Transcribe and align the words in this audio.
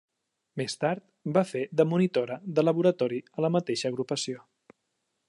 Més 0.59 0.75
tard 0.83 1.03
va 1.35 1.43
fer 1.49 1.61
de 1.81 1.85
monitora 1.91 2.39
de 2.59 2.65
laboratori 2.67 3.21
a 3.39 3.47
la 3.47 3.53
mateixa 3.57 3.93
Agrupació. 3.95 4.47